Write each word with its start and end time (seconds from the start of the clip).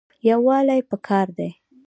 یووالی 0.29 0.81
پکار 0.89 1.27
دی 1.37 1.49